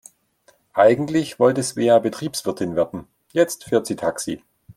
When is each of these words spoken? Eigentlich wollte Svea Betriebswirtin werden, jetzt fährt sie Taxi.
Eigentlich 0.73 1.37
wollte 1.37 1.61
Svea 1.61 1.99
Betriebswirtin 1.99 2.75
werden, 2.75 3.05
jetzt 3.33 3.65
fährt 3.65 3.85
sie 3.85 3.95
Taxi. 3.95 4.41